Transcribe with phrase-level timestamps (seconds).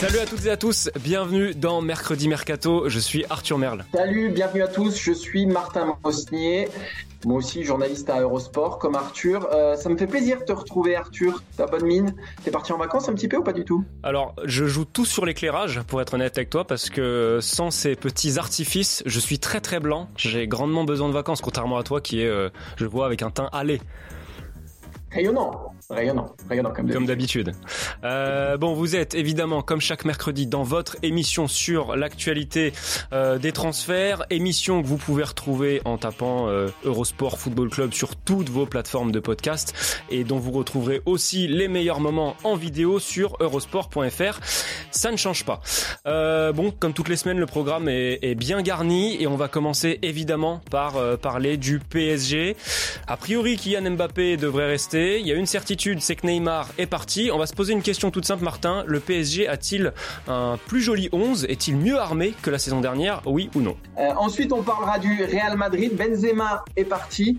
[0.00, 3.84] Salut à toutes et à tous, bienvenue dans Mercredi Mercato, je suis Arthur Merle.
[3.94, 6.66] Salut, bienvenue à tous, je suis Martin Mosnier,
[7.24, 9.48] moi aussi journaliste à Eurosport comme Arthur.
[9.52, 12.12] Euh, ça me fait plaisir de te retrouver Arthur, ta bonne mine.
[12.42, 13.84] T'es parti en vacances un petit peu ou pas du tout?
[14.02, 17.94] Alors, je joue tout sur l'éclairage pour être honnête avec toi parce que sans ces
[17.94, 20.08] petits artifices, je suis très très blanc.
[20.16, 23.30] J'ai grandement besoin de vacances contrairement à toi qui est, euh, je vois, avec un
[23.30, 23.80] teint allé.
[25.12, 27.52] Rayonnant, rayonnant, rayonnant comme d'habitude.
[28.02, 32.72] Euh, bon, vous êtes évidemment, comme chaque mercredi, dans votre émission sur l'actualité
[33.12, 38.16] euh, des transferts, émission que vous pouvez retrouver en tapant euh, Eurosport Football Club sur
[38.16, 39.74] toutes vos plateformes de podcast
[40.08, 44.40] et dont vous retrouverez aussi les meilleurs moments en vidéo sur eurosport.fr.
[44.90, 45.60] Ça ne change pas.
[46.06, 49.48] Euh, bon, comme toutes les semaines, le programme est, est, bien garni et on va
[49.48, 52.56] commencer évidemment par euh, parler du PSG.
[53.06, 56.86] A priori, Kylian Mbappé devrait rester il y a une certitude, c'est que Neymar est
[56.86, 57.30] parti.
[57.32, 58.84] On va se poser une question toute simple, Martin.
[58.86, 59.92] Le PSG a-t-il
[60.28, 63.22] un plus joli 11 Est-il mieux armé que la saison dernière?
[63.26, 63.76] Oui ou non?
[63.98, 65.92] Euh, Ensuite, on parlera du Real Madrid.
[65.96, 67.38] Benzema est parti.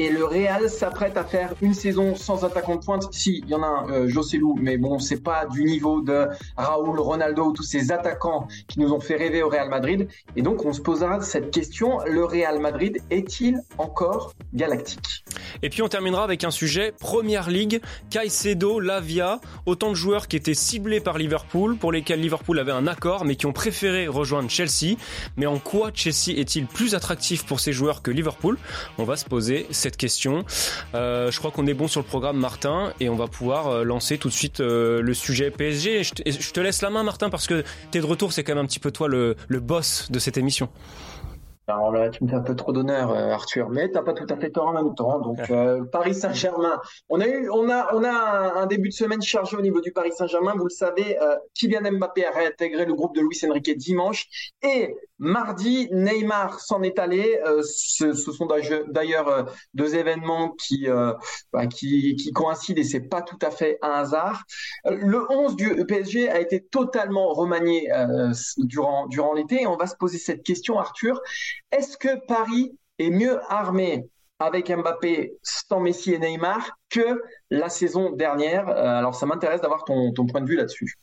[0.00, 3.12] Et le Real s'apprête à faire une saison sans attaquant de pointe.
[3.12, 6.28] Si, il y en a un, euh, José mais bon, c'est pas du niveau de
[6.56, 10.06] Raúl, Ronaldo ou tous ces attaquants qui nous ont fait rêver au Real Madrid.
[10.36, 15.24] Et donc, on se posera cette question le Real Madrid est-il encore galactique?
[15.62, 20.36] Et puis, on terminera avec un sujet Première Ligue, Caicedo, Lavia, autant de joueurs qui
[20.36, 24.48] étaient ciblés par Liverpool, pour lesquels Liverpool avait un accord, mais qui ont préféré rejoindre
[24.48, 24.94] Chelsea.
[25.36, 28.58] Mais en quoi Chelsea est-il plus attractif pour ces joueurs que Liverpool?
[28.98, 30.44] On va se poser cette question.
[30.94, 33.84] Euh, je crois qu'on est bon sur le programme, Martin, et on va pouvoir euh,
[33.84, 36.04] lancer tout de suite euh, le sujet PSG.
[36.04, 38.54] Je te, je te, laisse la main, Martin, parce que t'es de retour, c'est quand
[38.54, 40.68] même un petit peu toi le, le boss de cette émission.
[41.68, 44.36] Alors là, tu me fais un peu trop d'honneur, Arthur, mais t'as pas tout à
[44.36, 45.18] fait tort en même temps.
[45.18, 46.80] Donc euh, Paris Saint-Germain,
[47.10, 49.82] on a eu, on a, on a un, un, début de semaine chargé au niveau
[49.82, 50.54] du Paris Saint-Germain.
[50.56, 54.28] Vous le savez, euh, Kylian Mbappé a réintégré le groupe de Luis Enrique dimanche
[54.62, 57.38] et mardi, Neymar s'en est allé.
[57.44, 58.48] Euh, ce, ce, sont
[58.88, 60.86] d'ailleurs deux événements qui,
[61.52, 64.44] bah, qui, qui coïncident et c'est pas tout à fait un hasard.
[64.86, 67.90] Le 11 du PSG a été totalement remanié
[68.58, 71.20] durant durant l'été et on va se poser cette question, Arthur.
[71.72, 74.08] Est-ce que Paris est mieux armé
[74.38, 78.68] avec Mbappé sans Messi et Neymar que la saison dernière?
[78.68, 80.94] Alors ça m'intéresse d'avoir ton, ton point de vue là-dessus.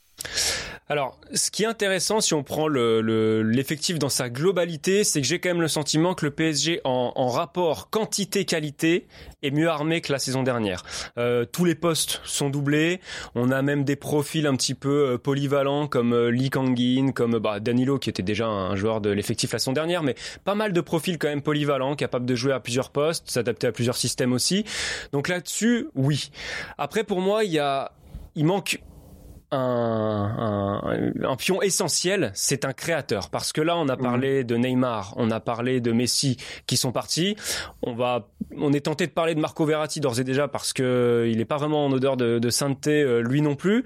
[0.88, 5.25] Alors, ce qui est intéressant, si on prend l'effectif le, dans sa globalité, c'est que
[5.25, 9.07] j'ai quand même le sentiment que le PSG, en, en rapport quantité-qualité,
[9.41, 10.84] est mieux armé que la saison dernière.
[11.18, 13.01] Euh, tous les postes sont doublés.
[13.34, 17.40] On a même des profils un petit peu euh, polyvalents comme euh, Lee Kangin, comme
[17.40, 20.13] bah, Danilo qui était déjà un joueur de l'effectif la saison dernière, mais
[20.44, 23.72] pas mal de profils quand même polyvalents, capables de jouer à plusieurs postes, s'adapter à
[23.72, 24.66] plusieurs systèmes aussi.
[25.13, 26.29] Donc là-dessus, oui.
[26.78, 27.91] Après, pour moi, il y a,
[28.35, 28.79] il manque
[29.55, 33.29] un, un, un, pion essentiel, c'est un créateur.
[33.29, 36.91] Parce que là, on a parlé de Neymar, on a parlé de Messi qui sont
[36.91, 37.35] partis.
[37.81, 38.27] On va,
[38.57, 41.45] on est tenté de parler de Marco Verratti d'ores et déjà parce que il n'est
[41.45, 43.83] pas vraiment en odeur de, de sainteté euh, lui non plus.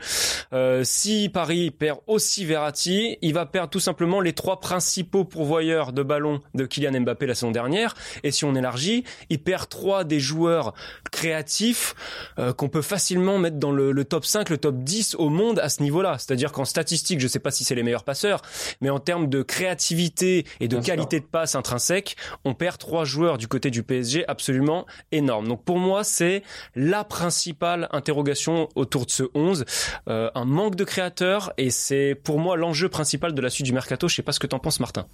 [0.54, 5.94] Euh, si Paris perd aussi Verratti, il va perdre tout simplement les trois principaux pourvoyeurs
[5.94, 7.94] de ballons de Kylian Mbappé la saison dernière.
[8.24, 10.74] Et si on élargit, il perd trois des joueurs
[11.12, 11.96] créatifs
[12.40, 15.59] euh, qu'on peut facilement mettre dans le, le top 5, le top 10 au monde
[15.60, 16.18] à ce niveau-là.
[16.18, 18.42] C'est-à-dire qu'en statistique, je ne sais pas si c'est les meilleurs passeurs,
[18.82, 21.26] mais en termes de créativité et de Bien qualité sûr.
[21.26, 22.16] de passe intrinsèque,
[22.46, 25.48] on perd trois joueurs du côté du PSG absolument énormes.
[25.48, 26.44] Donc pour moi, c'est
[26.76, 29.66] la principale interrogation autour de ce 11.
[30.08, 33.74] Euh, un manque de créateurs et c'est pour moi l'enjeu principal de la suite du
[33.74, 34.08] mercato.
[34.08, 35.06] Je sais pas ce que t'en penses, Martin.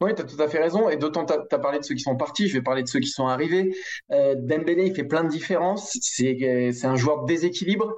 [0.00, 0.88] Oui, tu as tout à fait raison.
[0.88, 3.00] Et d'autant, tu as, parlé de ceux qui sont partis, je vais parler de ceux
[3.00, 3.74] qui sont arrivés.
[4.10, 5.96] Euh, Dembélé, il fait plein de différences.
[6.00, 7.94] C'est, un joueur de déséquilibre.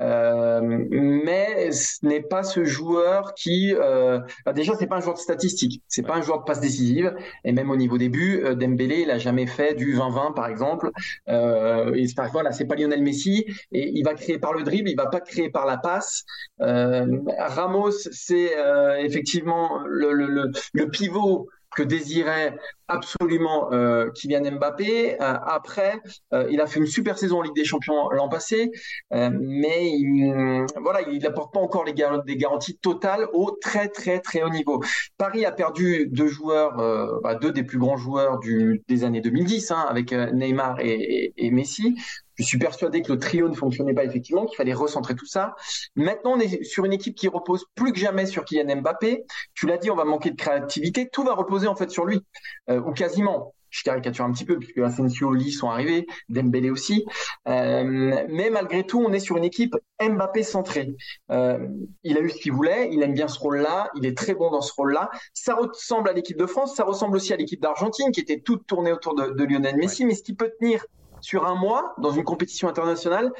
[0.00, 0.60] Euh,
[0.90, 3.74] mais ce n'est pas ce joueur qui...
[3.74, 4.20] Euh,
[4.54, 5.82] déjà, c'est pas un joueur de statistique.
[5.88, 7.14] C'est pas un joueur de passe décisive.
[7.44, 10.46] Et même au niveau des buts, euh, Dembélé, il a jamais fait du 20-20, par
[10.46, 10.90] exemple.
[11.28, 13.44] Euh, et voilà, c'est pas Lionel Messi.
[13.72, 16.24] Et il va créer par le dribble, il va pas créer par la passe.
[16.60, 17.06] Euh,
[17.38, 18.52] Ramos, c'est
[19.00, 22.56] effectivement le, le, le, le pivot que désirait
[22.88, 25.14] absolument euh, Kylian Mbappé.
[25.14, 26.00] Euh, après,
[26.32, 28.70] euh, il a fait une super saison en Ligue des Champions l'an passé,
[29.10, 31.94] mais il, voilà, il n'apporte pas encore les
[32.24, 34.82] des garanties totales au très très très haut niveau.
[35.18, 36.76] Paris a perdu deux joueurs,
[37.22, 38.40] bah, deux des plus grands joueurs
[38.88, 41.96] des années 2010, hein, avec Neymar et Messi.
[42.40, 45.54] Je suis persuadé que le trio ne fonctionnait pas effectivement, qu'il fallait recentrer tout ça.
[45.94, 49.24] Maintenant, on est sur une équipe qui repose plus que jamais sur Kylian Mbappé.
[49.52, 51.10] Tu l'as dit, on va manquer de créativité.
[51.10, 52.22] Tout va reposer en fait sur lui,
[52.70, 57.04] euh, ou quasiment je caricature un petit peu puisque Asensio, Lee sont arrivés, Dembélé aussi.
[57.46, 60.96] Euh, mais malgré tout, on est sur une équipe Mbappé centrée.
[61.30, 61.68] Euh,
[62.02, 64.50] il a eu ce qu'il voulait, il aime bien ce rôle-là, il est très bon
[64.50, 65.10] dans ce rôle-là.
[65.34, 68.66] Ça ressemble à l'équipe de France, ça ressemble aussi à l'équipe d'Argentine qui était toute
[68.66, 70.04] tournée autour de, Lionel Messi.
[70.04, 70.84] Mais ce qui peut tenir
[71.20, 73.32] sur un mois dans une compétition internationale,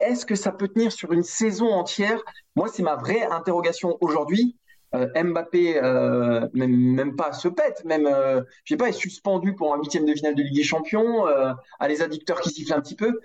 [0.00, 2.20] est-ce que ça peut tenir sur une saison entière?
[2.56, 4.56] Moi, c'est ma vraie interrogation aujourd'hui.
[4.94, 9.72] Euh, Mbappé, euh, même, pas se pète, même, euh, je sais pas, est suspendu pour
[9.72, 12.80] un huitième de finale de Ligue des Champions, euh, à les addicteurs qui sifflent un
[12.80, 13.20] petit peu.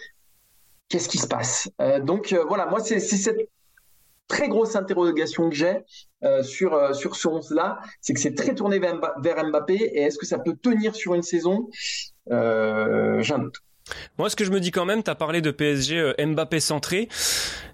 [0.87, 1.69] Qu'est-ce qui se passe?
[2.03, 3.49] Donc voilà, moi, c'est cette
[4.29, 5.83] très grosse interrogation que j'ai
[6.43, 10.39] sur ce 11 là, c'est que c'est très tourné vers, Mbappé et est-ce que ça
[10.39, 11.67] peut tenir sur une saison?
[12.29, 12.33] J'ai
[13.33, 13.51] un.
[14.17, 16.59] Moi, ce que je me dis quand même, tu as parlé de PSG euh, Mbappé
[16.59, 17.09] centré.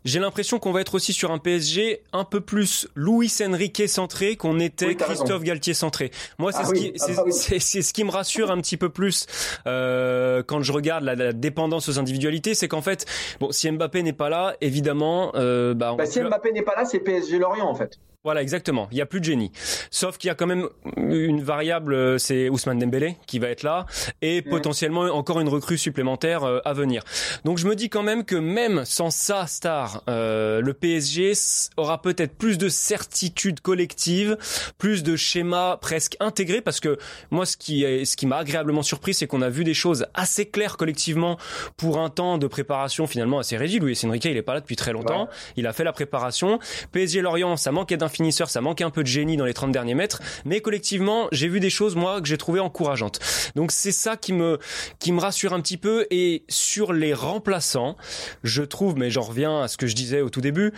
[0.06, 4.36] J'ai l'impression qu'on va être aussi sur un PSG un peu plus Luis Enrique centré
[4.36, 6.12] qu'on était Christophe Galtier centré.
[6.40, 8.90] Moi, c'est ah ce, qui, ah bah c'est, ce qui me rassure un petit peu
[8.90, 9.26] plus
[9.66, 13.06] euh, quand je regarde la, dépendance aux individualités, c'est qu'en fait,
[13.40, 16.86] bon, si Mbappé n'est pas là, évidemment, euh, bah, bah si Mbappé n'est pas là,
[16.86, 17.98] c'est PSG Lorient en fait.
[18.26, 18.88] Voilà, exactement.
[18.94, 19.52] Il y a plus de génie.
[19.92, 23.64] Sauf qu'il y a quand même une variable, euh, c'est Ousmane Dembélé qui va être
[23.64, 23.86] là
[24.22, 24.50] et mm.
[24.50, 27.04] potentiellement encore une recrue supplémentaire euh, à venir.
[27.44, 31.34] Donc je me dis quand même que même sans sa star, euh, le PSG
[31.76, 34.38] aura peut-être plus de certitude collective,
[34.78, 36.98] plus de schémas presque intégrés parce que
[37.30, 40.06] moi ce qui est, ce qui m'a agréablement surpris, c'est qu'on a vu des choses
[40.14, 41.38] assez claires collectivement
[41.76, 43.80] pour un temps de préparation finalement assez réduit.
[43.80, 45.28] Louis Enrique, il est pas là depuis très longtemps.
[45.58, 46.60] Il a fait la préparation.
[46.94, 49.72] PSG Lorient, ça manquait d'un finisseur, ça manquait un peu de génie dans les 30
[49.72, 53.20] derniers mètres, mais collectivement, j'ai vu des choses moi que j'ai trouvé encourageantes.
[53.56, 54.60] Donc c'est ça qui me
[55.00, 57.96] qui me rassure un petit peu et sur les remplaçants,
[58.44, 60.74] je trouve mais j'en reviens à ce que je disais au tout début,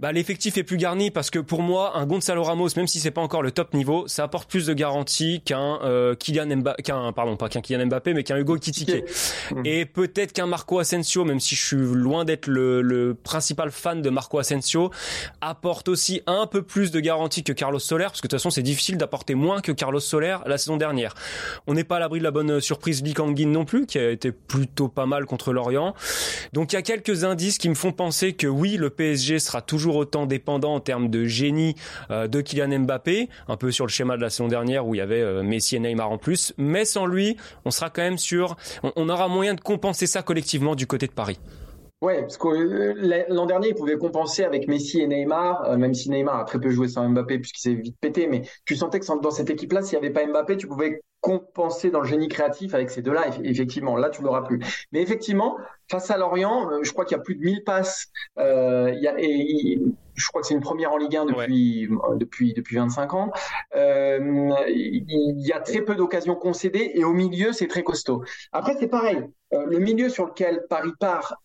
[0.00, 3.10] bah l'effectif est plus garni parce que pour moi, un Gonzalo Ramos même si c'est
[3.10, 7.12] pas encore le top niveau, ça apporte plus de garantie qu'un euh, Kylian Mbappé qu'un
[7.12, 9.04] pardon, pas qu'un Kylian Mbappé mais qu'un Hugo Kitike.
[9.64, 14.02] Et peut-être qu'un Marco Asensio même si je suis loin d'être le, le principal fan
[14.02, 14.90] de Marco Asensio,
[15.40, 18.38] apporte aussi un peu plus plus de garantie que Carlos Soler, parce que de toute
[18.38, 21.14] façon c'est difficile d'apporter moins que Carlos Soler la saison dernière.
[21.66, 24.10] On n'est pas à l'abri de la bonne surprise Lee Kangin non plus, qui a
[24.10, 25.94] été plutôt pas mal contre l'Orient.
[26.52, 29.62] Donc il y a quelques indices qui me font penser que oui, le PSG sera
[29.62, 31.76] toujours autant dépendant en termes de génie
[32.10, 34.98] euh, de Kylian Mbappé, un peu sur le schéma de la saison dernière où il
[34.98, 38.18] y avait euh, Messi et Neymar en plus, mais sans lui, on sera quand même
[38.18, 41.38] sur, on aura moyen de compenser ça collectivement du côté de Paris.
[42.02, 45.94] Ouais, parce que euh, l'an dernier, il pouvait compenser avec Messi et Neymar, euh, même
[45.94, 49.00] si Neymar a très peu joué sans Mbappé puisqu'il s'est vite pété, mais tu sentais
[49.00, 52.28] que dans cette équipe-là, s'il n'y avait pas Mbappé, tu pouvais compenser dans le génie
[52.28, 53.28] créatif avec ces deux-là.
[53.42, 54.60] Effectivement, là, tu l'auras plus.
[54.92, 55.56] Mais effectivement,
[55.90, 58.08] face à Lorient, euh, je crois qu'il y a plus de 1000 passes.
[58.36, 59.80] il y a, et,
[60.14, 63.32] je crois que c'est une première en Ligue 1 depuis depuis depuis 25 ans.
[63.74, 68.22] il y a très peu d'occasions concédées et au milieu c'est très costaud.
[68.52, 69.18] Après c'est pareil,
[69.52, 71.36] le milieu sur lequel Paris part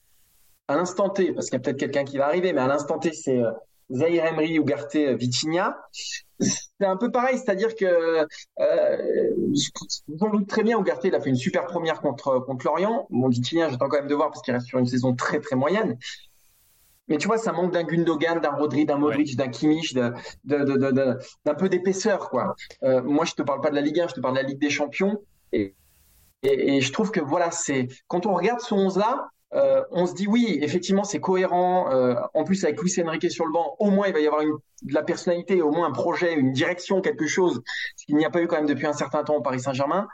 [0.71, 2.99] à l'instant T, parce qu'il y a peut-être quelqu'un qui va arriver, mais à l'instant
[2.99, 3.51] T, c'est euh,
[3.91, 5.77] Zahir Emery, Ugarte, euh, Vitinha.
[6.39, 8.25] C'est un peu pareil, c'est-à-dire que
[8.59, 9.31] euh,
[10.19, 13.05] on doute très bien, Ugarte, il a fait une super première contre contre Lorient.
[13.09, 15.55] Mon Vitinha, j'attends quand même de voir parce qu'il reste sur une saison très très
[15.55, 15.97] moyenne.
[17.07, 20.13] Mais tu vois, ça manque d'un Gundogan, d'un Rodri, d'un Modric, d'un Kimmich, d'un
[20.45, 22.55] peu d'épaisseur, quoi.
[22.83, 24.47] Euh, moi, je te parle pas de la Ligue 1, je te parle de la
[24.47, 25.21] Ligue des Champions.
[25.51, 25.75] Et,
[26.43, 30.05] et, et je trouve que voilà, c'est quand on regarde ce 11 là, euh, on
[30.05, 31.91] se dit oui, effectivement, c'est cohérent.
[31.91, 34.41] Euh, en plus, avec Luis Enrique sur le banc, au moins il va y avoir
[34.41, 37.61] une, de la personnalité, au moins un projet, une direction, quelque chose,
[37.97, 40.07] ce qu'il n'y a pas eu quand même depuis un certain temps au Paris Saint-Germain.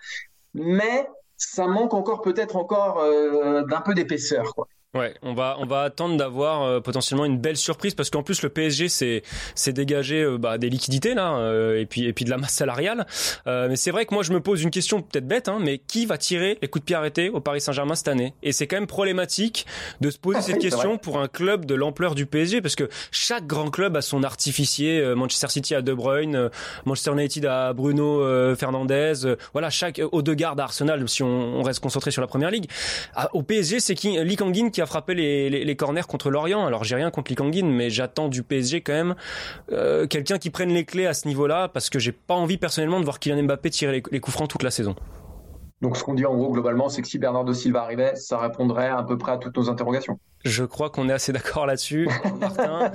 [0.54, 4.68] Mais ça manque encore peut-être encore euh, d'un peu d'épaisseur, quoi.
[4.94, 8.42] Ouais, on va on va attendre d'avoir euh, potentiellement une belle surprise parce qu'en plus
[8.42, 9.22] le PSG c'est
[9.54, 12.54] c'est dégagé euh, bah, des liquidités là euh, et puis et puis de la masse
[12.54, 13.06] salariale.
[13.46, 16.06] mais c'est vrai que moi je me pose une question peut-être bête hein, mais qui
[16.06, 18.34] va tirer les coups de pied arrêtés au Paris Saint-Germain cette année?
[18.44, 19.66] Et c'est quand même problématique
[20.00, 23.46] de se poser cette question pour un club de l'ampleur du PSG parce que chaque
[23.46, 25.14] grand club a son artificier.
[25.16, 26.50] Manchester City a De Bruyne,
[26.86, 29.36] Manchester United a Bruno Fernandez.
[29.52, 32.70] voilà chaque Odegaard à Arsenal si on, on, reste concentré sur la première ligue.
[33.16, 36.68] Ah, au PSG c'est qui Lee Kangin qui a frappé les, les, corners contre Lorient.
[36.68, 39.16] Alors j'ai rien contre Likanguin, mais j'attends du PSG quand même
[39.72, 43.00] euh, quelqu'un qui prenne les clés à ce niveau-là, parce que j'ai pas envie personnellement
[43.00, 44.94] de voir Kylian Mbappé tirer les, les coups francs toute la saison.
[45.82, 48.90] Donc ce qu'on dit en gros globalement, c'est que si Bernardo Silva arrivait, ça répondrait
[48.90, 50.20] à peu près à toutes nos interrogations.
[50.46, 52.08] Je crois qu'on est assez d'accord là-dessus,
[52.40, 52.92] Martin.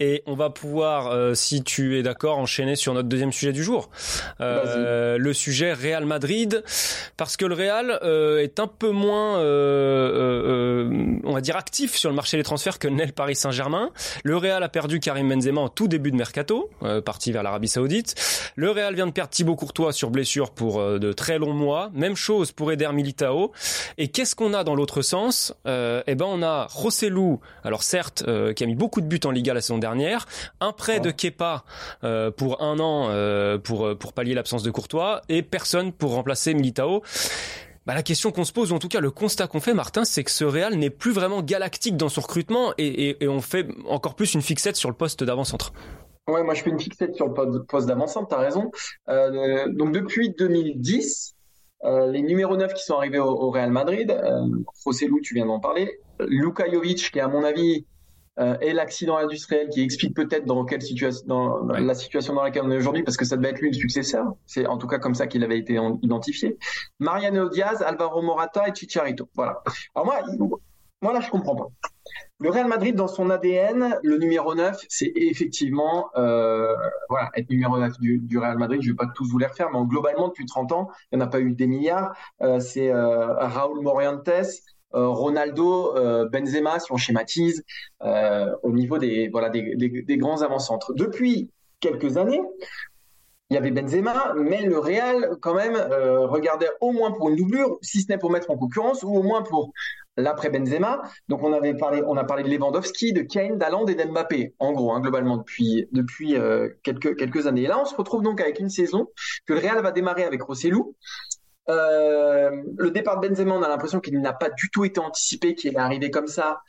[0.00, 3.62] Et on va pouvoir, euh, si tu es d'accord, enchaîner sur notre deuxième sujet du
[3.62, 3.90] jour.
[4.40, 6.62] Euh, le sujet Real Madrid,
[7.16, 9.38] parce que le Real euh, est un peu moins,
[11.30, 13.90] on va dire, actif sur le marché des transferts que n'est le Paris Saint-Germain.
[14.24, 16.70] Le Real a perdu Karim Benzema en tout début de mercato,
[17.04, 18.14] parti vers l'Arabie Saoudite.
[18.56, 21.90] Le Real vient de perdre Thibaut Courtois sur blessure pour de très longs mois.
[21.94, 23.52] Même chose pour Eder Militao.
[23.98, 25.54] Et qu'est-ce qu'on a dans l'autre sens?
[25.66, 29.30] Eh ben, on a Rossellou, alors certes, euh, qui a mis beaucoup de buts en
[29.30, 30.26] Liga la saison dernière,
[30.60, 31.64] un prêt de Kepa
[32.04, 36.54] euh, pour un an euh, pour pour pallier l'absence de Courtois et personne pour remplacer
[36.54, 37.02] Militao.
[37.86, 40.04] Bah, la question qu'on se pose, ou en tout cas le constat qu'on fait, Martin,
[40.04, 44.14] c'est que ce Real n'est plus vraiment galactique dans son recrutement et, on fait encore
[44.14, 45.72] plus une fixette sur le poste d'avant-centre.
[46.28, 48.70] Ouais, moi je fais une fixette sur le poste d'avant-centre, t'as raison.
[49.08, 51.34] donc depuis 2010,
[51.84, 54.46] les numéros 9 qui sont arrivés au, Real Madrid, euh,
[55.22, 57.86] tu viens d'en parler, Luka Jovic, qui à mon avis
[58.40, 62.62] euh, est l'accident industriel qui explique peut-être dans quelle situation, dans, la situation dans laquelle
[62.64, 64.34] on est aujourd'hui, parce que ça devait être lui le successeur.
[64.46, 66.58] C'est en tout cas comme ça qu'il avait été identifié.
[66.98, 69.28] Mariano Diaz, Alvaro Morata et Chicharito.
[69.34, 69.62] Voilà.
[69.94, 70.22] Alors moi,
[71.02, 71.68] moi là, je comprends pas.
[72.38, 76.74] Le Real Madrid, dans son ADN, le numéro 9, c'est effectivement euh,
[77.10, 78.80] voilà, être numéro 9 du, du, Real Madrid.
[78.80, 81.22] Je ne vais pas tous vous les refaire, mais globalement, depuis 30 ans, il n'y
[81.22, 82.14] en a pas eu des milliards.
[82.40, 84.30] Euh, c'est euh, Raúl Morientes,
[84.92, 87.64] Ronaldo, euh, Benzema, si on schématise,
[88.02, 90.92] euh, au niveau des voilà des, grands avant-centres.
[90.94, 92.42] Depuis quelques années,
[93.50, 97.78] il y avait Benzema, mais le Real quand même regardait au moins pour une doublure,
[97.82, 99.72] si ce n'est pour mettre en concurrence, ou au moins pour
[100.16, 101.02] l'après Benzema.
[101.28, 104.72] Donc on avait parlé, on a parlé de Lewandowski, de Kane, d'Aland et d'Mbappé, en
[104.72, 106.36] gros, hein, globalement depuis depuis
[106.84, 107.62] quelques quelques années.
[107.62, 109.08] Et là, on se retrouve donc avec une saison
[109.46, 110.94] que le Real va démarrer avec Rossellou,
[111.70, 115.54] euh, le départ de Benzema, on a l'impression qu'il n'a pas du tout été anticipé,
[115.54, 116.60] qu'il est arrivé comme ça.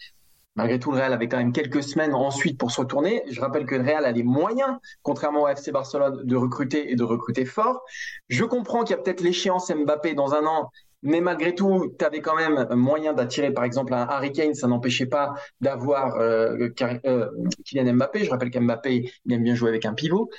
[0.56, 3.24] Malgré tout, le Real avait quand même quelques semaines ensuite pour se retourner.
[3.30, 6.96] Je rappelle que le Real a les moyens, contrairement au FC Barcelone, de recruter et
[6.96, 7.82] de recruter fort.
[8.28, 10.70] Je comprends qu'il y a peut-être l'échéance Mbappé dans un an,
[11.04, 14.54] mais malgré tout, tu avais quand même moyen d'attirer, par exemple, un Harry Kane.
[14.54, 16.70] Ça n'empêchait pas d'avoir euh,
[17.06, 17.30] euh,
[17.66, 18.26] Kylian Mbappé.
[18.26, 20.30] Je rappelle qu'Mbappé, il aime bien jouer avec un pivot.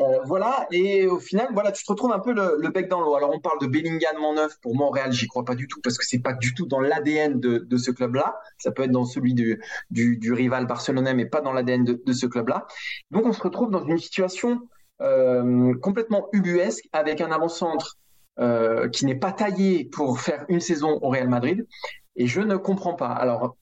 [0.00, 3.16] Euh, voilà, et au final, voilà, tu te retrouves un peu le, bec dans l'eau.
[3.16, 5.98] Alors, on parle de Bellingham en neuf pour Montréal, j'y crois pas du tout parce
[5.98, 8.38] que c'est pas du tout dans l'ADN de, ce club-là.
[8.58, 12.26] Ça peut être dans celui du, du, rival barcelonais, mais pas dans l'ADN de, ce
[12.26, 12.66] club-là.
[13.10, 14.60] Donc, on se retrouve dans une situation
[15.00, 17.98] euh, complètement ubuesque avec un avant-centre
[18.38, 21.66] euh, qui n'est pas taillé pour faire une saison au Real Madrid.
[22.14, 23.08] Et je ne comprends pas.
[23.08, 23.56] Alors,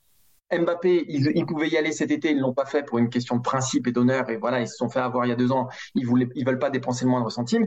[0.53, 3.43] Mbappé, ils, pouvaient y aller cet été, ils l'ont pas fait pour une question de
[3.43, 4.31] principe et d'honneur.
[4.31, 5.69] Et voilà, ils se sont fait avoir il y a deux ans.
[5.95, 7.67] Ils voulaient, veulent pas dépenser le moindre centime.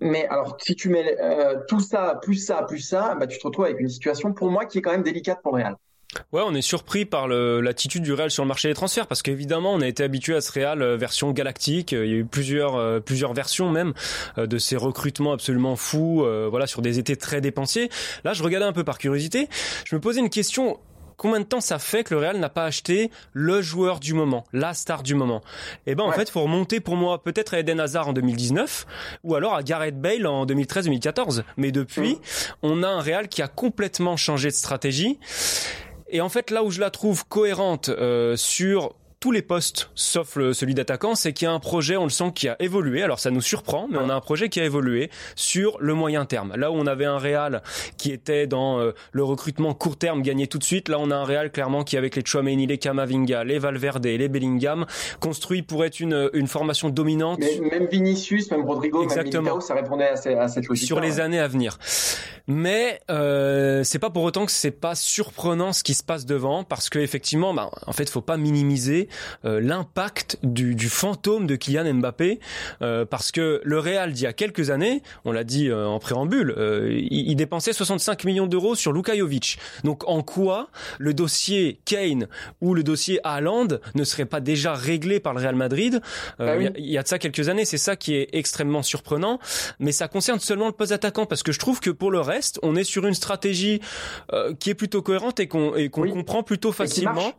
[0.00, 3.46] Mais alors, si tu mets euh, tout ça, plus ça, plus ça, bah, tu te
[3.46, 5.76] retrouves avec une situation pour moi qui est quand même délicate pour le Real.
[6.32, 9.72] Ouais, on est surpris par l'attitude du Real sur le marché des transferts parce qu'évidemment,
[9.72, 11.92] on a été habitué à ce Real euh, version galactique.
[11.92, 13.94] Il y a eu plusieurs euh, plusieurs versions même
[14.36, 17.88] de ces recrutements absolument fous, voilà, sur des étés très dépensiers.
[18.24, 19.48] Là, je regardais un peu par curiosité.
[19.84, 20.78] Je me posais une question
[21.16, 24.44] combien de temps ça fait que le Real n'a pas acheté le joueur du moment,
[24.52, 25.42] la star du moment?
[25.86, 28.86] Eh ben en fait, il faut remonter pour moi peut-être à Eden Hazard en 2019
[29.24, 31.42] ou alors à Gareth Bale en 2013-2014.
[31.56, 32.18] Mais depuis, mmh.
[32.62, 35.18] on a un Real qui a complètement changé de stratégie.
[36.08, 38.94] Et en fait, là où je la trouve cohérente euh, sur
[39.26, 42.30] tous les postes, sauf celui d'attaquant, c'est qu'il y a un projet, on le sent,
[42.32, 43.02] qui a évolué.
[43.02, 46.26] Alors ça nous surprend, mais on a un projet qui a évolué sur le moyen
[46.26, 46.54] terme.
[46.54, 47.64] Là où on avait un Real
[47.96, 51.16] qui était dans euh, le recrutement court terme, gagné tout de suite, là on a
[51.16, 54.86] un Real clairement qui avec les Chouameni, les Kamavinga, les Valverde, les Bellingham,
[55.18, 57.40] construit pour être une, une formation dominante.
[57.40, 59.42] Mais même Vinicius, même Rodrigo, Exactement.
[59.42, 60.86] même Militao, ça répondait à, cette logique.
[60.86, 61.78] Sur les années à venir.
[62.46, 66.62] Mais euh, c'est pas pour autant que c'est pas surprenant ce qui se passe devant,
[66.62, 69.08] parce que effectivement, bah, en fait, faut pas minimiser
[69.44, 72.40] euh, l'impact du, du, fantôme de Kylian Mbappé,
[72.82, 75.98] euh, parce que le Real d'il y a quelques années, on l'a dit euh, en
[75.98, 79.58] préambule, euh, il, il, dépensait 65 millions d'euros sur Luka Jovic.
[79.84, 80.68] Donc en quoi
[80.98, 82.28] le dossier Kane
[82.60, 86.00] ou le dossier Haaland ne serait pas déjà réglé par le Real Madrid?
[86.38, 89.38] Bah il, y a, de ça quelques années, c'est ça qui est extrêmement surprenant,
[89.78, 92.58] mais ça concerne seulement le poste attaquant, parce que je trouve que pour le reste
[92.62, 93.80] on est sur une stratégie
[94.32, 97.32] euh, qui est plutôt cohérente et qu'on comprend plutôt facilement,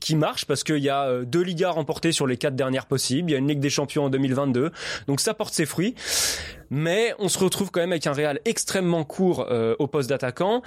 [0.00, 0.44] qui marche.
[0.46, 3.30] parce qu'il y a a deux Ligas remportées sur les quatre dernières possibles.
[3.30, 4.70] Il y a une Ligue des Champions en 2022.
[5.06, 5.94] Donc ça porte ses fruits.
[6.70, 9.46] Mais on se retrouve quand même avec un Real extrêmement court
[9.78, 10.62] au poste d'attaquant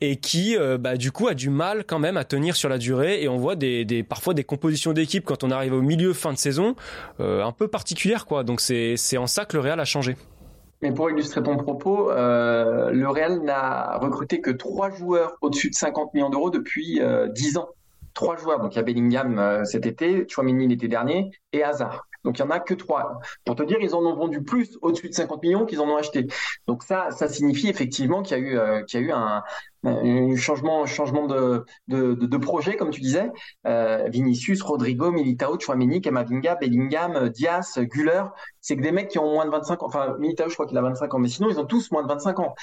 [0.00, 3.22] et qui, bah, du coup, a du mal quand même à tenir sur la durée.
[3.22, 3.56] Et on voit
[4.08, 6.76] parfois des compositions d'équipe quand on arrive au milieu fin de saison
[7.18, 8.44] un peu particulières, quoi.
[8.44, 10.16] Donc c'est en ça que le Real a changé.
[10.82, 15.74] Mais pour illustrer ton propos, euh, le Real n'a recruté que trois joueurs au-dessus de
[15.74, 17.68] 50 millions d'euros depuis euh, 10 ans.
[18.20, 18.60] Trois joueurs.
[18.60, 22.06] Donc il y a Bellingham euh, cet été, Chouamini l'été dernier et Hazard.
[22.22, 23.20] Donc il y en a que trois.
[23.46, 25.96] Pour te dire, ils en ont vendu plus au-dessus de 50 millions qu'ils en ont
[25.96, 26.26] acheté.
[26.66, 29.42] Donc ça, ça signifie effectivement qu'il y a eu, euh, qu'il y a eu un,
[30.36, 33.30] changement, changement de, de, de, projet, comme tu disais.
[33.66, 38.24] Euh, Vinicius, Rodrigo, Militao, Chouameni, Kamavinga, Bellingham, Diaz, Güller,
[38.60, 39.86] c'est que des mecs qui ont moins de 25 ans.
[39.86, 42.08] Enfin, Militao, je crois qu'il a 25 ans, mais sinon ils ont tous moins de
[42.08, 42.54] 25 ans.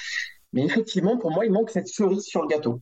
[0.52, 2.80] Mais effectivement, pour moi, il manque cette cerise sur le gâteau.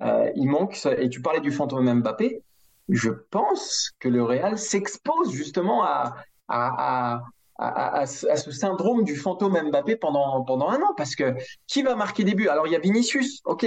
[0.00, 2.42] Euh, il manque, et tu parlais du fantôme Mbappé,
[2.88, 6.14] je pense que le Real s'expose justement à,
[6.48, 7.22] à,
[7.58, 10.94] à, ce syndrome du fantôme Mbappé pendant, pendant un an.
[10.96, 11.34] Parce que
[11.66, 12.48] qui va marquer des buts?
[12.48, 13.66] Alors, il y a Vinicius, ok.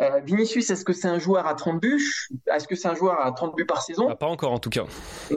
[0.00, 2.02] Euh, Vinicius, est-ce que c'est un joueur à 30 buts?
[2.52, 4.06] Est-ce que c'est un joueur à 30 buts par saison?
[4.08, 4.84] Ah, Pas encore, en tout cas.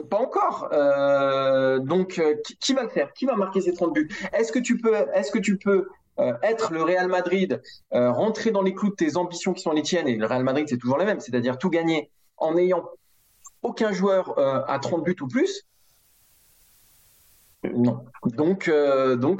[0.08, 0.68] Pas encore.
[0.72, 3.12] Euh, donc, euh, qui, qui, va le faire?
[3.12, 4.08] Qui va marquer ces 30 buts?
[4.32, 8.50] Est-ce que tu peux, est-ce que tu peux euh, être le Real Madrid, euh, rentrer
[8.50, 10.78] dans les clous de tes ambitions qui sont les tiennes, et le Real Madrid, c'est
[10.78, 12.84] toujours les mêmes, c'est-à-dire tout gagner en ayant
[13.62, 15.66] aucun joueur euh, à 30 buts ou plus,
[17.74, 18.04] non.
[18.24, 18.70] Donc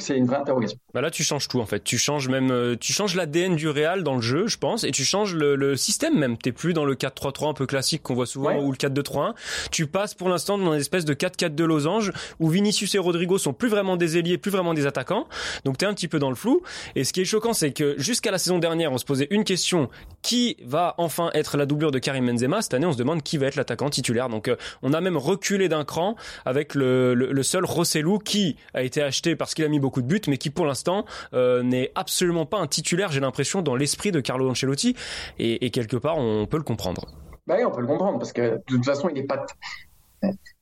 [0.00, 0.78] c'est une vraie interrogation.
[0.96, 1.84] Bah là, tu changes tout en fait.
[1.84, 4.92] Tu changes même, euh, tu changes l'ADN du Real dans le jeu, je pense, et
[4.92, 6.38] tu changes le, le système même.
[6.38, 8.62] T'es plus dans le 4-3-3 un peu classique qu'on voit souvent Ouais.
[8.62, 9.34] ou le 4-2-3-1.
[9.70, 13.52] Tu passes pour l'instant dans une espèce de 4-4-2 losange où Vinicius et Rodrigo sont
[13.52, 15.28] plus vraiment des ailiers, plus vraiment des attaquants.
[15.66, 16.62] Donc t'es un petit peu dans le flou.
[16.94, 19.44] Et ce qui est choquant, c'est que jusqu'à la saison dernière, on se posait une
[19.44, 19.90] question
[20.22, 22.62] qui va enfin être la doublure de Karim Benzema?
[22.62, 24.30] Cette année, on se demande qui va être l'attaquant titulaire.
[24.30, 28.56] Donc euh, on a même reculé d'un cran avec le, le, le seul Rossellou qui
[28.72, 30.85] a été acheté parce qu'il a mis beaucoup de buts, mais qui pour l'instant
[31.34, 34.96] euh, n'est absolument pas un titulaire, j'ai l'impression, dans l'esprit de Carlo Ancelotti.
[35.38, 37.06] Et, quelque part, on peut le comprendre.
[37.46, 39.44] Bah oui, on peut le comprendre parce que de toute façon, il n'est pas.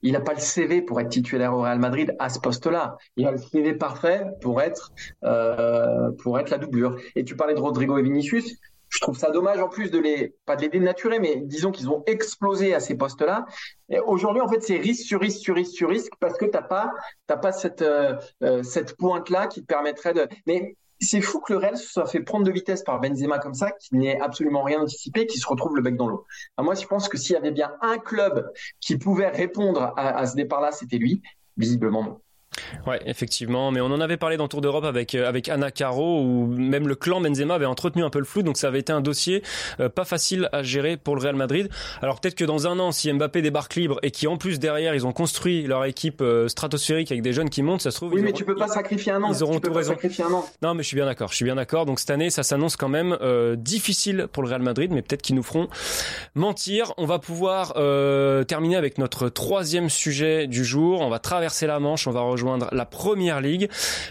[0.03, 2.99] Il n'a pas le CV pour être titulaire au Real Madrid à ce poste-là.
[3.17, 6.97] Il a le CV parfait pour être euh, pour être la doublure.
[7.15, 8.59] Et tu parlais de Rodrigo et Vinicius.
[8.95, 11.91] Je trouve ça dommage en plus de les pas de les dénaturer, mais disons qu'ils
[11.91, 13.45] ont explosé à ces postes-là.
[14.07, 16.93] Aujourd'hui, en fait, c'est risque sur risque sur risque sur risque parce que t'as pas
[17.27, 18.15] t'as pas cette euh,
[18.63, 20.29] cette pointe-là qui te permettrait de.
[20.47, 23.55] Mais c'est fou que le Real se soit fait prendre de vitesse par Benzema comme
[23.55, 26.25] ça, qui n'ait absolument rien anticipé, qui se retrouve le bec dans l'eau.
[26.59, 28.49] Moi, je pense que s'il y avait bien un club
[28.81, 31.21] qui pouvait répondre à, à ce départ-là, c'était lui.
[31.57, 32.21] Visiblement non.
[32.87, 36.23] Ouais, effectivement, mais on en avait parlé dans Tour d'Europe avec euh, avec Anna Caro
[36.23, 38.93] où même le clan Benzema avait entretenu un peu le flou, donc ça avait été
[38.93, 39.43] un dossier
[39.81, 41.69] euh, pas facile à gérer pour le Real Madrid.
[42.03, 44.95] Alors peut-être que dans un an, si Mbappé débarque libre et qui en plus derrière
[44.95, 48.13] ils ont construit leur équipe euh, stratosphérique avec des jeunes qui montent, ça se trouve.
[48.13, 49.33] Oui, mais auront, tu peux pas sacrifier un an.
[49.33, 49.93] Ils auront tu peux tout pas raison.
[49.93, 50.45] Sacrifier un an.
[50.63, 51.31] Non, mais je suis bien d'accord.
[51.31, 51.87] Je suis bien d'accord.
[51.87, 55.23] Donc cette année, ça s'annonce quand même euh, difficile pour le Real Madrid, mais peut-être
[55.23, 55.69] qu'ils nous feront
[56.35, 56.93] mentir.
[56.97, 61.01] On va pouvoir euh, terminer avec notre troisième sujet du jour.
[61.01, 62.07] On va traverser la Manche.
[62.07, 63.69] On va rejoindre la première Ligue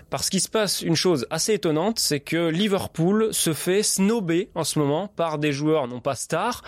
[0.09, 4.63] parce qu'il se passe une chose assez étonnante, c'est que Liverpool se fait snober en
[4.63, 6.63] ce moment par des joueurs non pas stars,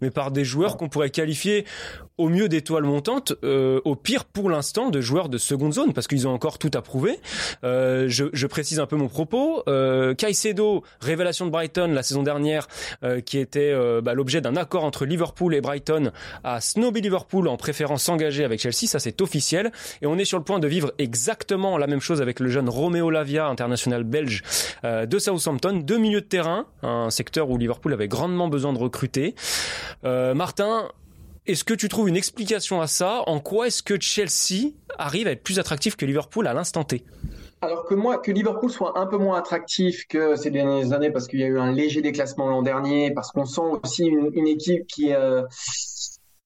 [0.00, 1.64] mais par des joueurs qu'on pourrait qualifier
[2.20, 6.06] au mieux d'étoiles montantes, euh, au pire pour l'instant de joueurs de seconde zone parce
[6.06, 7.18] qu'ils ont encore tout à prouver.
[7.64, 9.62] Euh, je, précise un peu mon propos.
[9.68, 12.66] Euh, Caicedo, révélation de Brighton la saison dernière,
[13.04, 16.12] euh, qui était bah, l'objet d'un accord entre Liverpool et Brighton,
[16.44, 18.86] à snobby Liverpool en préférant s'engager avec Chelsea.
[18.86, 22.22] Ça c'est officiel et on est sur le point de vivre exactement la même chose
[22.22, 24.44] avec le jeune Romeo Lavia, international belge
[24.84, 28.78] euh, de Southampton, deux milieux de terrain, un secteur où Liverpool avait grandement besoin de
[28.78, 29.34] recruter.
[30.04, 30.88] Euh, Martin,
[31.48, 33.24] est-ce que tu trouves une explication à ça?
[33.26, 37.02] En quoi est-ce que Chelsea arrive à être plus attractif que Liverpool à l'instant T?
[37.60, 41.26] Alors que moi, que Liverpool soit un peu moins attractif que ces dernières années parce
[41.26, 44.86] qu'il y a eu un léger déclassement l'an dernier, parce qu'on sent aussi une, équipe
[44.86, 45.42] qui, euh,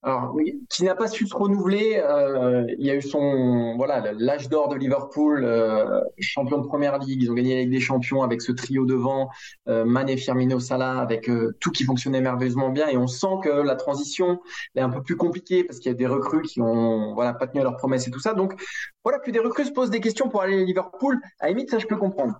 [0.04, 0.36] alors,
[0.68, 2.02] qui n'a pas su se renouveler.
[2.04, 6.98] Euh, il y a eu son voilà l'âge d'or de Liverpool, euh, champion de première
[6.98, 7.22] ligue.
[7.22, 9.30] Ils ont gagné la Ligue des Champions avec ce trio devant,
[9.68, 12.88] euh, Mané, Firmino, Salah, avec euh, tout qui fonctionnait merveilleusement bien.
[12.88, 14.40] Et on sent que la transition
[14.74, 17.46] est un peu plus compliquée parce qu'il y a des recrues qui ont voilà pas
[17.46, 18.34] tenu à leurs promesses et tout ça.
[18.34, 18.60] Donc
[19.02, 21.18] voilà que des recrues se posent des questions pour aller à Liverpool.
[21.40, 22.34] À la limite, ça je peux comprendre.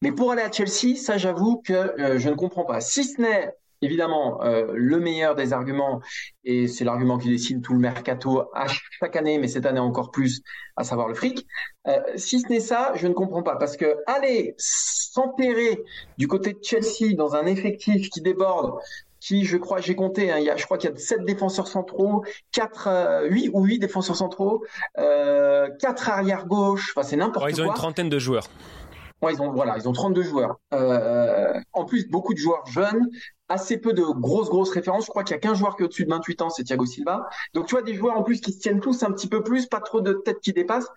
[0.00, 2.80] Mais pour aller à Chelsea, ça j'avoue que euh, je ne comprends pas.
[2.80, 6.00] Si ce n'est évidemment euh, le meilleur des arguments,
[6.44, 8.66] et c'est l'argument qui décide tout le mercato à
[9.00, 10.42] chaque année, mais cette année encore plus,
[10.76, 11.46] à savoir le fric.
[11.86, 15.82] Euh, si ce n'est ça, je ne comprends pas, parce que aller s'enterrer
[16.16, 18.78] du côté de Chelsea dans un effectif qui déborde,
[19.20, 21.24] qui, je crois, j'ai compté, hein, il y a, je crois qu'il y a sept
[21.24, 22.88] défenseurs centraux, quatre,
[23.28, 24.64] 8 ou 8 défenseurs centraux,
[24.98, 27.50] euh, 4 arrière gauche, enfin c'est n'importe quoi.
[27.50, 28.44] Ils ont une trentaine de joueurs.
[29.22, 30.60] Ouais, ils ont voilà, ils ont 32 joueurs.
[30.72, 33.08] Euh, en plus, beaucoup de joueurs jeunes,
[33.48, 35.06] assez peu de grosses grosses références.
[35.06, 36.86] Je crois qu'il y a qu'un joueur qui est au-dessus de 28 ans, c'est Thiago
[36.86, 37.28] Silva.
[37.54, 39.66] Donc tu vois des joueurs en plus qui se tiennent tous un petit peu plus,
[39.66, 40.88] pas trop de têtes qui dépassent.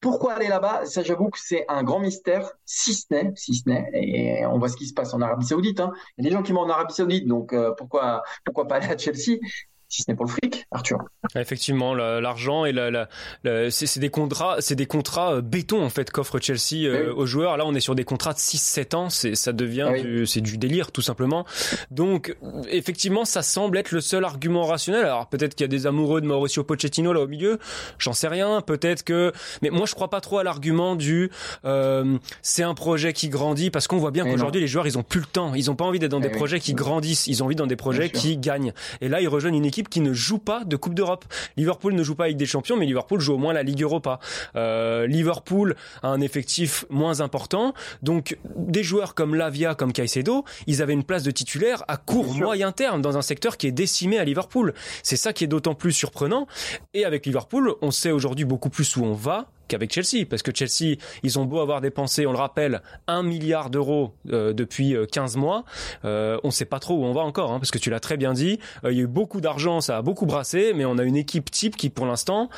[0.00, 0.84] Pourquoi aller là-bas?
[0.84, 4.58] Ça, j'avoue que c'est un grand mystère, si ce n'est, si ce n'est, et on
[4.58, 5.78] voit ce qui se passe en Arabie Saoudite.
[5.78, 5.92] Hein.
[6.18, 8.76] Il y a des gens qui vont en Arabie Saoudite, donc euh, pourquoi pourquoi pas
[8.76, 9.38] aller à Chelsea?
[9.92, 11.04] Si ce n'est pour le fric, Arthur.
[11.36, 13.08] Effectivement, l'argent et la,
[13.70, 17.58] c'est des contrats, c'est des contrats euh, béton en fait qu'offre Chelsea euh, aux joueurs.
[17.58, 20.56] Là, on est sur des contrats de 6-7 ans, c'est ça devient ah c'est du
[20.56, 21.44] délire tout simplement.
[21.90, 22.34] Donc
[22.70, 25.04] effectivement, ça semble être le seul argument rationnel.
[25.04, 27.58] Alors peut-être qu'il y a des amoureux de Mauricio Pochettino là au milieu,
[27.98, 28.62] j'en sais rien.
[28.62, 31.30] Peut-être que, mais moi je crois pas trop à l'argument du
[31.66, 35.02] euh, c'est un projet qui grandit parce qu'on voit bien qu'aujourd'hui les joueurs ils ont
[35.02, 37.46] plus le temps, ils ont pas envie d'être dans des projets qui grandissent, ils ont
[37.46, 38.72] envie dans des projets qui gagnent.
[39.02, 41.24] Et là ils rejoignent une équipe qui ne joue pas de Coupe d'Europe.
[41.56, 44.18] Liverpool ne joue pas avec des champions, mais Liverpool joue au moins la Ligue Europa.
[44.56, 50.82] Euh, Liverpool a un effectif moins important, donc des joueurs comme Lavia, comme Caicedo, ils
[50.82, 54.18] avaient une place de titulaire à court, moyen terme dans un secteur qui est décimé
[54.18, 54.74] à Liverpool.
[55.02, 56.46] C'est ça qui est d'autant plus surprenant.
[56.94, 60.52] Et avec Liverpool, on sait aujourd'hui beaucoup plus où on va qu'avec Chelsea, parce que
[60.54, 65.36] Chelsea, ils ont beau avoir dépensé, on le rappelle, un milliard d'euros euh, depuis 15
[65.36, 65.64] euh, mois,
[66.04, 68.00] euh, on ne sait pas trop où on va encore, hein, parce que tu l'as
[68.00, 70.98] très bien dit, il y a eu beaucoup d'argent, ça a beaucoup brassé, mais on
[70.98, 72.50] a une équipe type qui, pour l'instant,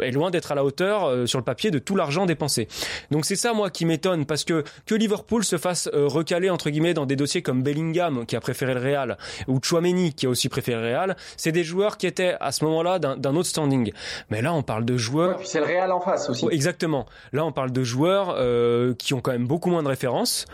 [0.00, 2.68] est loin d'être à la hauteur sur le papier de tout l'argent dépensé.
[3.10, 6.94] Donc c'est ça, moi, qui m'étonne, parce que que Liverpool se fasse recaler, entre guillemets,
[6.94, 10.48] dans des dossiers comme Bellingham, qui a préféré le Real, ou Chouameni, qui a aussi
[10.48, 13.92] préféré le Real, c'est des joueurs qui étaient, à ce moment-là, d'un autre standing.
[14.30, 15.38] Mais là, on parle de joueurs...
[15.44, 16.45] c'est le Real en face aussi.
[16.50, 17.06] Exactement.
[17.32, 20.46] Là, on parle de joueurs euh, qui ont quand même beaucoup moins de références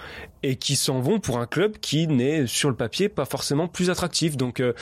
[0.42, 3.90] et qui s'en vont pour un club qui n'est sur le papier pas forcément plus
[3.90, 4.37] attractif.
[4.37, 4.72] Donc euh,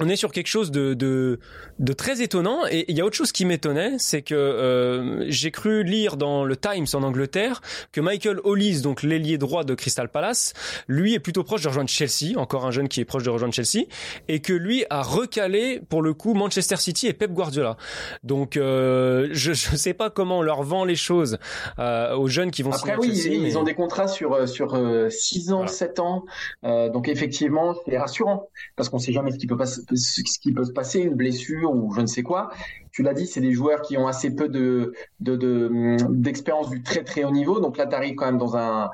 [0.00, 1.38] on est sur quelque chose de, de,
[1.78, 2.66] de très étonnant.
[2.70, 6.44] Et il y a autre chose qui m'étonnait, c'est que euh, j'ai cru lire dans
[6.44, 7.60] le Times en Angleterre
[7.92, 10.54] que Michael Hollis, donc l'ailier droit de Crystal Palace,
[10.88, 13.52] lui est plutôt proche de rejoindre Chelsea, encore un jeune qui est proche de rejoindre
[13.52, 13.84] Chelsea,
[14.28, 17.76] et que lui a recalé pour le coup Manchester City et Pep Guardiola.
[18.24, 21.38] Donc euh, je ne sais pas comment on leur vend les choses
[21.78, 24.80] euh, aux jeunes qui vont Après oui, Chelsea, ils, ont des contrats sur euh, sur
[25.10, 26.24] 6 ans, 7 ans,
[26.62, 30.64] donc effectivement c'est rassurant parce qu'on sait jamais ce qui peut passer ce qui peut
[30.64, 32.50] se passer, une blessure ou je ne sais quoi.
[32.92, 37.04] Tu l'as dit, c'est des joueurs qui ont assez peu de d'expérience de, du très
[37.04, 37.60] très haut niveau.
[37.60, 38.90] Donc là, tu arrives quand même dans un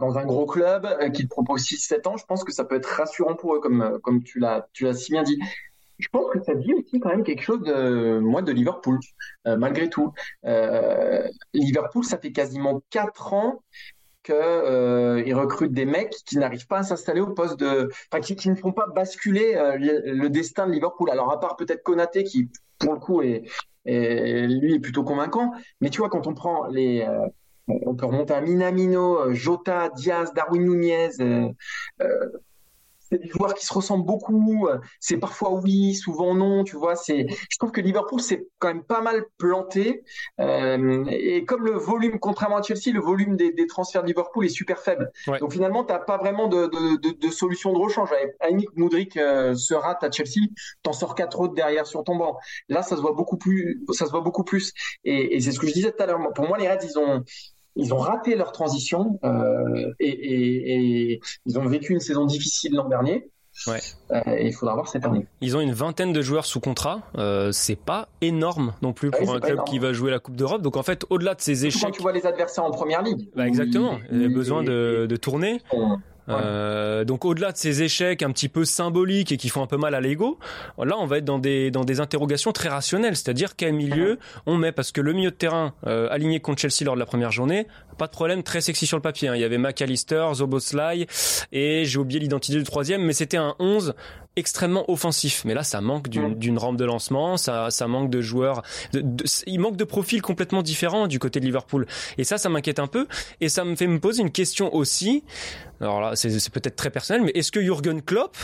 [0.00, 2.16] dans un gros club euh, qui te propose 6-7 ans.
[2.16, 5.22] Je pense que ça peut être rassurant pour eux, comme comme tu l'as si bien
[5.22, 5.38] dit.
[5.98, 8.98] Je pense que ça dit aussi quand même quelque chose de moi de Liverpool,
[9.46, 10.12] euh, malgré tout.
[10.44, 13.62] Euh, Liverpool, ça fait quasiment 4 ans
[14.22, 18.36] qu'ils euh, recrutent des mecs qui n'arrivent pas à s'installer au poste de, enfin qui,
[18.36, 21.10] qui, ne font pas basculer euh, le, destin de Liverpool.
[21.10, 23.42] Alors à part peut-être Konaté qui pour le coup est,
[23.84, 27.26] lui est plutôt convaincant, mais tu vois quand on prend les euh,
[27.68, 31.10] on peut remonter à Minamino, Jota, Diaz, Darwin Nunez,
[33.12, 34.68] c'est des joueurs qui se ressemblent beaucoup.
[34.98, 36.64] C'est parfois oui, souvent non.
[36.64, 37.26] Tu vois, c'est.
[37.50, 40.02] Je trouve que Liverpool c'est quand même pas mal planté.
[40.40, 44.48] Euh, et comme le volume, contrairement à Chelsea, le volume des, transferts de Liverpool est
[44.48, 45.10] super faible.
[45.40, 48.10] Donc finalement, t'as pas vraiment de, de, solution de rechange.
[48.40, 50.48] Avec Moudric euh, se rate à Chelsea,
[50.82, 52.38] t'en sors quatre autres derrière sur ton banc.
[52.68, 53.82] Là, ça se voit beaucoup plus.
[53.92, 54.72] Ça se voit beaucoup plus.
[55.04, 56.20] Et, et c'est ce que je disais tout à l'heure.
[56.34, 57.24] Pour moi, les Reds, ils ont
[57.76, 62.74] ils ont raté leur transition euh, et, et, et, ils ont vécu une saison difficile
[62.74, 63.28] l'an dernier.
[63.66, 63.80] Ouais.
[64.10, 65.26] Euh, et il faudra voir cette année.
[65.42, 67.02] Ils ont une vingtaine de joueurs sous contrat.
[67.18, 70.62] Euh, c'est pas énorme non plus pour un club qui va jouer la Coupe d'Europe.
[70.62, 73.28] Donc en fait, au-delà de ces échecs, quand tu vois les adversaires en première ligue,
[73.36, 75.60] bah, exactement, il y a besoin de, de tourner.
[76.28, 79.76] Euh, donc au-delà de ces échecs un petit peu symboliques et qui font un peu
[79.76, 80.38] mal à l'ego,
[80.78, 84.56] là on va être dans des dans des interrogations très rationnelles, c'est-à-dire quel milieu on
[84.56, 84.72] met?
[84.72, 87.66] Parce que le milieu de terrain euh, aligné contre Chelsea lors de la première journée,
[87.98, 89.28] pas de problème, très sexy sur le papier.
[89.28, 89.36] Hein.
[89.36, 91.06] Il y avait McAllister, Zoboslai
[91.52, 93.94] et j'ai oublié l'identité du troisième, mais c'était un 11
[94.36, 95.44] extrêmement offensif.
[95.44, 98.62] Mais là, ça manque d'une rampe de lancement, ça, ça manque de joueurs.
[98.92, 99.02] De,
[99.46, 101.86] il manque de profils complètement différents du côté de Liverpool.
[102.18, 103.06] Et ça, ça m'inquiète un peu.
[103.40, 105.24] Et ça me fait me poser une question aussi.
[105.80, 108.36] Alors là, c'est peut-être très personnel, mais est-ce que Jürgen Klopp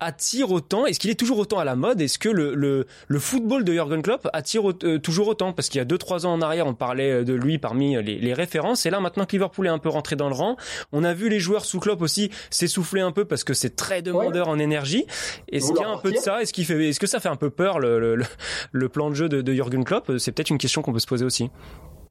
[0.00, 2.00] attire autant Est-ce qu'il est toujours autant à la mode?
[2.00, 5.52] Est-ce que le, le, le, football de Jürgen Klopp attire euh, toujours autant?
[5.52, 8.18] Parce qu'il y a 2-3 ans en arrière, on parlait euh, de lui parmi les,
[8.18, 8.86] les, références.
[8.86, 10.56] Et là, maintenant que Liverpool est un peu rentré dans le rang,
[10.92, 14.02] on a vu les joueurs sous Klopp aussi s'essouffler un peu parce que c'est très
[14.02, 15.06] demandeur en énergie.
[15.48, 16.42] Est-ce qu'il y a un peu de ça?
[16.42, 18.24] Est-ce qu'il fait Est-ce que ça fait un peu peur le, le,
[18.72, 20.10] le plan de jeu de, de Jürgen Klopp?
[20.18, 21.50] C'est peut-être une question qu'on peut se poser aussi.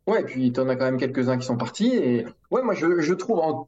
[0.08, 1.95] Ouais, et puis tu en as quand même quelques-uns qui sont partis.
[1.95, 3.67] Et ouais, moi je, je trouve, en...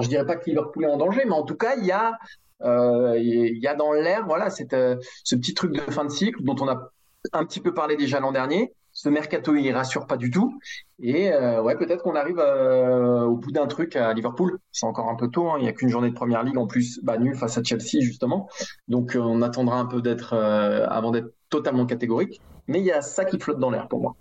[0.00, 2.18] je dirais pas que Liverpool est en danger, mais en tout cas il y a
[2.62, 4.76] Il y a dans l'air, voilà, cette,
[5.24, 6.90] ce petit truc de fin de cycle dont on a
[7.32, 8.72] un petit peu parlé déjà l'an dernier.
[8.92, 10.58] Ce mercato, il rassure pas du tout.
[11.00, 14.58] Et ouais, peut-être qu'on arrive au bout d'un truc à Liverpool.
[14.72, 15.50] C'est encore un peu tôt.
[15.50, 15.56] Hein.
[15.58, 18.00] Il n'y a qu'une journée de première ligue en plus, bah, nul face à Chelsea
[18.00, 18.48] justement.
[18.88, 22.40] Donc on attendra un peu d'être avant d'être totalement catégorique.
[22.68, 24.16] Mais il y a ça qui flotte dans l'air pour moi.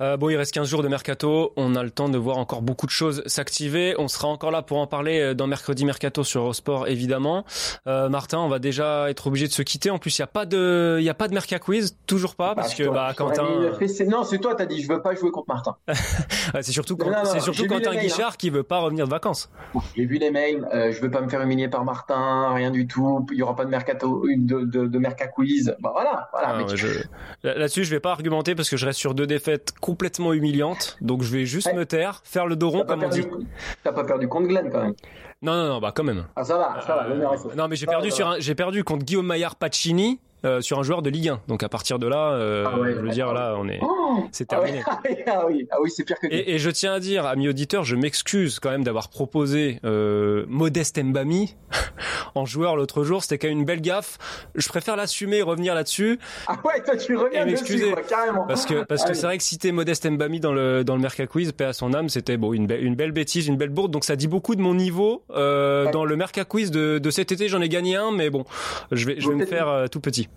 [0.00, 1.52] Euh, bon, il reste 15 jours de mercato.
[1.56, 3.94] On a le temps de voir encore beaucoup de choses s'activer.
[3.98, 7.44] On sera encore là pour en parler euh, dans mercredi mercato sur Eurosport, évidemment.
[7.86, 9.90] Euh, Martin, on va déjà être obligé de se quitter.
[9.90, 12.34] En plus, il y a pas de, il y a pas de merca quiz, toujours
[12.34, 13.46] pas, parce que bah Quentin.
[14.08, 15.76] Non, c'est toi, t'as dit, je veux pas jouer contre Martin.
[16.62, 18.00] c'est surtout, c'est surtout Quentin hein.
[18.00, 19.50] Guichard qui veut pas revenir de vacances.
[19.96, 20.66] J'ai vu les mails.
[20.72, 23.26] Euh, je veux pas me faire humilier par Martin, rien du tout.
[23.32, 25.74] Il y aura pas de mercato, de, de, de merca quiz.
[25.80, 26.56] Bah voilà, voilà.
[26.56, 30.96] Ah, Là-dessus, je vais pas argumenter parce que je reste sur deux défaites complètement humiliante.
[31.00, 33.26] Donc je vais juste me taire, faire le dos rond comme on dit.
[33.82, 34.94] T'as pas perdu contre Glenn quand même.
[35.42, 36.26] Non, non, non, bah quand même.
[36.36, 37.06] Ah ça va, ça va.
[37.08, 40.82] Euh, non mais j'ai perdu sur j'ai perdu contre Guillaume Maillard Pacini euh, sur un
[40.82, 41.40] joueur de Ligue 1.
[41.48, 44.48] Donc à partir de là, euh, ah je veux dire là, on est, oh c'est
[44.48, 44.82] terminé.
[44.86, 46.26] Ah, ah oui, ah oui, c'est pire que.
[46.28, 50.44] Et, et, je tiens à dire, amis auditeurs, je m'excuse quand même d'avoir proposé euh,
[50.48, 51.56] Modeste Mbami
[52.34, 53.22] en joueur l'autre jour.
[53.22, 54.18] C'était quand même une belle gaffe.
[54.54, 56.18] Je préfère l'assumer et revenir là-dessus.
[56.46, 58.46] Ah ouais, toi tu reviens dessus, carrément.
[58.46, 61.26] Parce que parce que c'est vrai que citer Modeste Mbami dans le dans le Merca
[61.26, 63.92] Quiz, paix à son âme, c'était bon une, belle une belle bêtise, une belle bourde.
[63.92, 67.32] Donc ça dit beaucoup de mon niveau euh, dans le Merca Quiz de, de cet
[67.32, 67.48] été.
[67.48, 68.44] J'en ai gagné un, mais bon,
[68.90, 70.29] je vais je vais me faire euh, tout petit.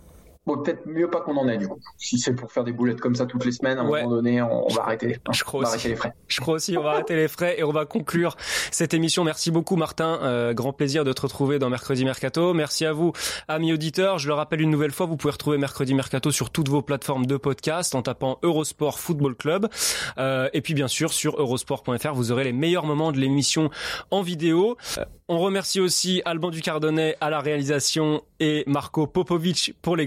[0.45, 1.79] Bon, peut-être mieux pas qu'on en ait du coup.
[1.97, 4.41] Si c'est pour faire des boulettes comme ça toutes les semaines, à un moment donné,
[4.41, 5.87] on, va arrêter les, Je crois aussi.
[5.87, 6.13] les frais.
[6.27, 8.35] Je crois aussi, on va arrêter les frais et on va conclure
[8.69, 9.23] cette émission.
[9.23, 12.53] Merci beaucoup Martin, euh, grand plaisir de te retrouver dans Mercredi Mercato.
[12.53, 13.13] Merci à vous,
[13.47, 14.19] amis auditeurs.
[14.19, 17.25] Je le rappelle une nouvelle fois, vous pouvez retrouver Mercredi Mercato sur toutes vos plateformes
[17.25, 19.69] de podcast en tapant Eurosport Football Club.
[20.17, 23.69] Euh, et puis bien sûr sur eurosport.fr, vous aurez les meilleurs moments de l'émission
[24.11, 24.75] en vidéo.
[24.97, 30.05] Euh, on remercie aussi Alban Ducardonnet à la réalisation et Marco Popovic pour les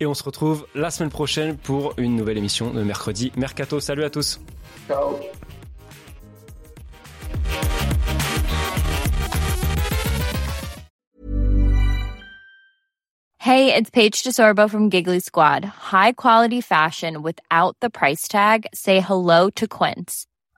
[0.00, 3.80] Et on se retrouve la semaine prochaine pour une nouvelle émission de mercredi Mercato.
[3.80, 4.40] Salut à tous.
[4.86, 5.18] Ciao.
[13.38, 15.64] Hey, it's Paige DeSorbo from Giggly Squad.
[15.64, 18.66] High quality fashion without the price tag.
[18.74, 20.26] Say hello to Quince.